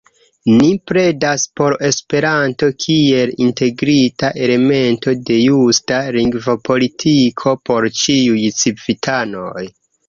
[0.59, 9.71] Ni pledas por Esperanto kiel integrita elemento de justa lingvopolitiko por ĉiuj civitanoj.